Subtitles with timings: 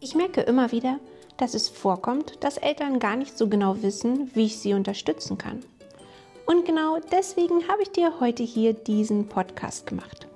[0.00, 1.00] Ich merke immer wieder,
[1.38, 5.64] dass es vorkommt, dass Eltern gar nicht so genau wissen, wie ich sie unterstützen kann.
[6.46, 10.28] Und genau deswegen habe ich dir heute hier diesen Podcast gemacht.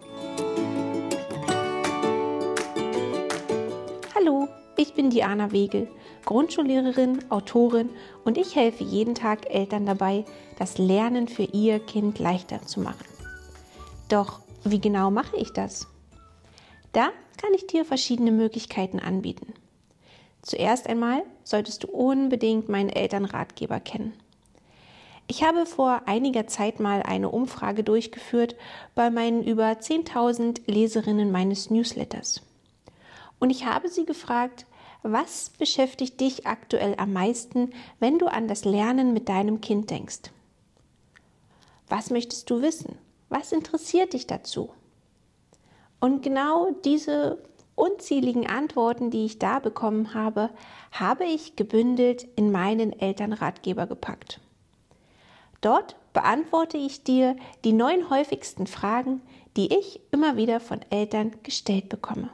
[4.17, 5.89] Hallo, ich bin Diana Wegel,
[6.25, 7.91] Grundschullehrerin, Autorin
[8.25, 10.25] und ich helfe jeden Tag Eltern dabei,
[10.59, 13.07] das Lernen für ihr Kind leichter zu machen.
[14.09, 15.87] Doch wie genau mache ich das?
[16.93, 19.55] Da kann ich dir verschiedene Möglichkeiten anbieten.
[20.43, 24.13] Zuerst einmal solltest du unbedingt meinen Elternratgeber kennen.
[25.29, 28.57] Ich habe vor einiger Zeit mal eine Umfrage durchgeführt
[28.95, 32.43] bei meinen über 10.000 Leserinnen meines Newsletters.
[33.39, 34.67] Und ich habe sie gefragt,
[35.03, 40.31] was beschäftigt dich aktuell am meisten, wenn du an das Lernen mit deinem Kind denkst?
[41.89, 42.99] Was möchtest du wissen?
[43.29, 44.71] Was interessiert dich dazu?
[46.03, 47.39] Und genau diese
[47.77, 50.51] unzähligen Antworten, die ich da bekommen habe,
[50.91, 54.41] habe ich gebündelt in meinen Elternratgeber gepackt.
[55.61, 59.23] Dort beantworte ich dir die neun häufigsten Fragen,
[59.57, 62.31] die ich immer wieder von Eltern gestellt bekomme.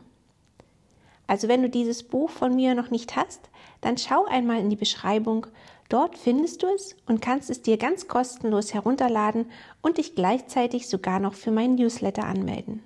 [1.27, 3.51] Also wenn du dieses Buch von mir noch nicht hast,
[3.83, 5.47] dann schau einmal in die Beschreibung.
[5.91, 9.45] Dort findest du es und kannst es dir ganz kostenlos herunterladen
[9.83, 12.83] und dich gleichzeitig sogar noch für meinen Newsletter anmelden.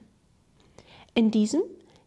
[1.14, 1.62] In diesem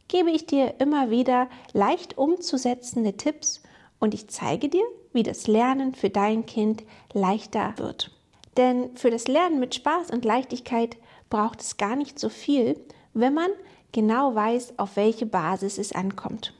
[0.08, 3.62] gebe ich dir immer wieder leicht umzusetzende Tipps
[4.00, 8.12] und ich zeige dir, wie das Lernen für dein Kind leichter wird.
[8.58, 10.98] Denn für das Lernen mit Spaß und Leichtigkeit
[11.30, 12.80] braucht es gar nicht so viel,
[13.14, 13.50] wenn man
[13.92, 16.54] genau weiß, auf welche Basis es ankommt.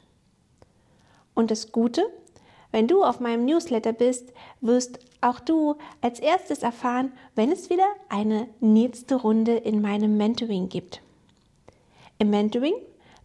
[1.34, 2.02] Und das Gute,
[2.70, 7.86] wenn du auf meinem Newsletter bist, wirst auch du als erstes erfahren, wenn es wieder
[8.08, 11.02] eine nächste Runde in meinem Mentoring gibt.
[12.18, 12.74] Im Mentoring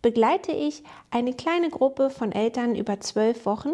[0.02, 3.74] begleite ich eine kleine Gruppe von Eltern über zwölf Wochen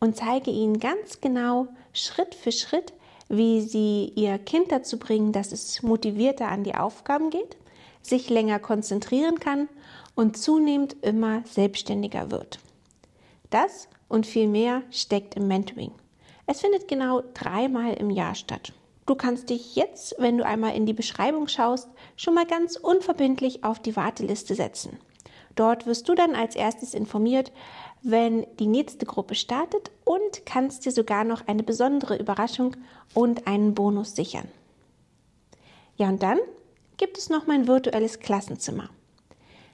[0.00, 2.92] und zeige ihnen ganz genau Schritt für Schritt,
[3.28, 7.56] wie sie ihr Kind dazu bringen, dass es motivierter an die Aufgaben geht,
[8.02, 9.68] sich länger konzentrieren kann
[10.14, 12.58] und zunehmend immer selbstständiger wird.
[13.50, 15.92] Das und viel mehr steckt im Mentoring.
[16.46, 18.72] Es findet genau dreimal im Jahr statt.
[19.10, 23.64] Du kannst dich jetzt, wenn du einmal in die Beschreibung schaust, schon mal ganz unverbindlich
[23.64, 25.00] auf die Warteliste setzen.
[25.56, 27.50] Dort wirst du dann als erstes informiert,
[28.02, 32.76] wenn die nächste Gruppe startet und kannst dir sogar noch eine besondere Überraschung
[33.12, 34.46] und einen Bonus sichern.
[35.96, 36.38] Ja, und dann
[36.96, 38.90] gibt es noch mein virtuelles Klassenzimmer.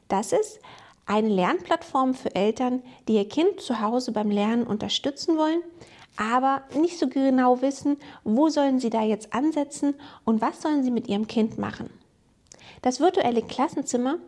[0.08, 0.60] Das ist
[1.04, 5.60] eine Lernplattform für Eltern, die ihr Kind zu Hause beim Lernen unterstützen wollen,
[6.16, 9.94] aber nicht so genau wissen, wo sollen sie da jetzt ansetzen
[10.24, 11.90] und was sollen sie mit ihrem Kind machen.
[12.82, 14.18] Das virtuelle Klassenzimmer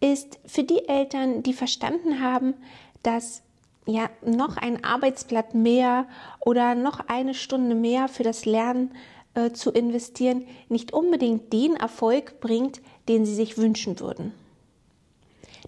[0.00, 2.54] ist für die Eltern, die verstanden haben,
[3.02, 3.42] dass
[3.86, 6.06] ja noch ein Arbeitsblatt mehr
[6.40, 8.92] oder noch eine Stunde mehr für das Lernen
[9.34, 14.32] äh, zu investieren, nicht unbedingt den Erfolg bringt, den sie sich wünschen würden.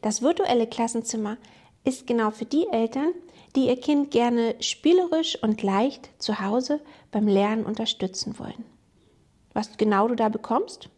[0.00, 1.36] Das virtuelle Klassenzimmer
[1.84, 3.12] ist genau für die Eltern,
[3.54, 6.80] die ihr Kind gerne spielerisch und leicht zu Hause
[7.10, 8.64] beim Lernen unterstützen wollen.
[9.52, 10.88] Was genau du da bekommst?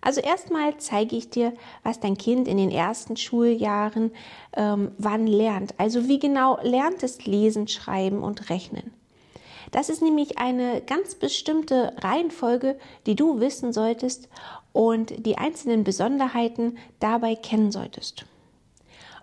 [0.00, 1.52] Also erstmal zeige ich dir,
[1.82, 4.12] was dein Kind in den ersten Schuljahren
[4.56, 5.74] ähm, wann lernt.
[5.78, 8.92] Also wie genau lernt es lesen, schreiben und rechnen.
[9.72, 14.28] Das ist nämlich eine ganz bestimmte Reihenfolge, die du wissen solltest
[14.72, 18.24] und die einzelnen Besonderheiten dabei kennen solltest.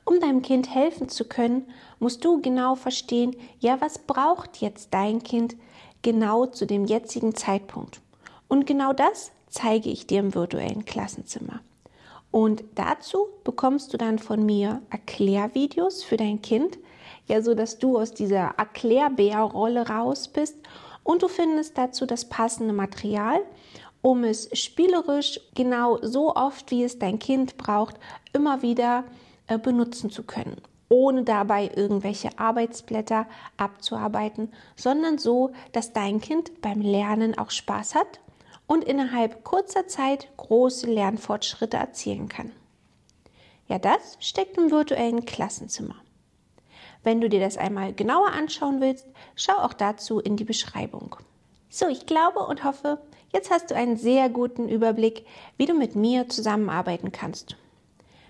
[0.05, 1.67] Um deinem Kind helfen zu können,
[1.99, 5.55] musst du genau verstehen, ja, was braucht jetzt dein Kind
[6.03, 7.99] genau zu dem jetzigen Zeitpunkt.
[8.47, 11.59] Und genau das zeige ich dir im virtuellen Klassenzimmer.
[12.29, 16.77] Und dazu bekommst du dann von mir Erklärvideos für dein Kind,
[17.27, 20.55] ja, so dass du aus dieser Erklärbärrolle raus bist
[21.03, 23.39] und du findest dazu das passende Material,
[24.01, 27.95] um es spielerisch genau so oft, wie es dein Kind braucht,
[28.33, 29.05] immer wieder
[29.47, 33.27] benutzen zu können, ohne dabei irgendwelche Arbeitsblätter
[33.57, 38.19] abzuarbeiten, sondern so, dass dein Kind beim Lernen auch Spaß hat
[38.67, 42.51] und innerhalb kurzer Zeit große Lernfortschritte erzielen kann.
[43.67, 45.95] Ja, das steckt im virtuellen Klassenzimmer.
[47.03, 49.05] Wenn du dir das einmal genauer anschauen willst,
[49.35, 51.15] schau auch dazu in die Beschreibung.
[51.69, 52.99] So, ich glaube und hoffe,
[53.31, 55.25] jetzt hast du einen sehr guten Überblick,
[55.57, 57.57] wie du mit mir zusammenarbeiten kannst.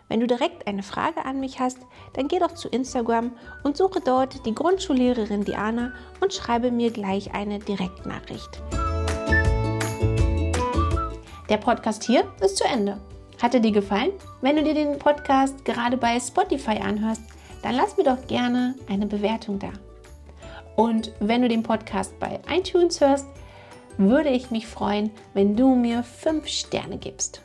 [0.07, 1.80] Wenn du direkt eine Frage an mich hast,
[2.13, 3.31] dann geh doch zu Instagram
[3.63, 8.62] und suche dort die Grundschullehrerin Diana und schreibe mir gleich eine Direktnachricht.
[11.50, 12.98] Der Podcast hier ist zu Ende.
[13.42, 14.12] Hat er dir gefallen?
[14.42, 17.24] Wenn du dir den Podcast gerade bei Spotify anhörst,
[17.63, 19.69] dann lass mir doch gerne eine Bewertung da.
[20.75, 23.28] Und wenn du den Podcast bei iTunes hörst,
[23.98, 27.45] würde ich mich freuen, wenn du mir fünf Sterne gibst.